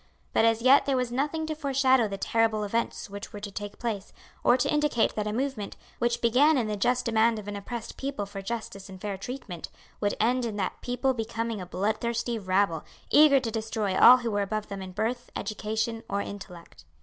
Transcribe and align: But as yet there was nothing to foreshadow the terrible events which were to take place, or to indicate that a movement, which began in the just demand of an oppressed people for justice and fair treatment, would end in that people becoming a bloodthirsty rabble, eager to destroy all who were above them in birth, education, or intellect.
But 0.33 0.45
as 0.45 0.63
yet 0.63 0.87
there 0.87 0.97
was 0.97 1.11
nothing 1.11 1.45
to 1.45 1.53
foreshadow 1.53 2.07
the 2.07 2.17
terrible 2.17 2.63
events 2.63 3.07
which 3.07 3.31
were 3.31 3.39
to 3.39 3.51
take 3.51 3.77
place, 3.77 4.11
or 4.43 4.57
to 4.57 4.67
indicate 4.73 5.13
that 5.13 5.27
a 5.27 5.31
movement, 5.31 5.77
which 5.99 6.21
began 6.23 6.57
in 6.57 6.65
the 6.67 6.75
just 6.75 7.05
demand 7.05 7.37
of 7.37 7.47
an 7.47 7.55
oppressed 7.55 7.97
people 7.97 8.25
for 8.25 8.41
justice 8.41 8.89
and 8.89 8.99
fair 8.99 9.15
treatment, 9.15 9.69
would 9.99 10.17
end 10.19 10.43
in 10.43 10.55
that 10.55 10.81
people 10.81 11.13
becoming 11.13 11.61
a 11.61 11.67
bloodthirsty 11.67 12.39
rabble, 12.39 12.83
eager 13.11 13.39
to 13.39 13.51
destroy 13.51 13.95
all 13.95 14.17
who 14.17 14.31
were 14.31 14.41
above 14.41 14.69
them 14.69 14.81
in 14.81 14.91
birth, 14.91 15.29
education, 15.35 16.01
or 16.09 16.19
intellect. 16.19 16.83